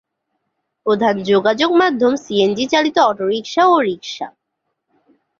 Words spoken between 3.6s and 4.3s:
ও রিক্সা।